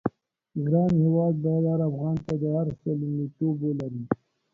[0.67, 4.03] ګران هېواد بايد هر افغان ته د هر څه لومړيتوب ولري.